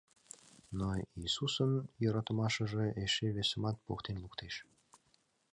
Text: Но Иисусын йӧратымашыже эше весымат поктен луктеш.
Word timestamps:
Но 0.77 0.89
Иисусын 1.21 1.71
йӧратымашыже 2.03 2.85
эше 3.03 3.27
весымат 3.35 3.75
поктен 3.85 4.17
луктеш. 4.23 4.55